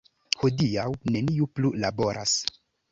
Hodiaŭ 0.43 0.87
neniu 1.11 1.51
plu 1.59 1.75
laboras. 1.87 2.39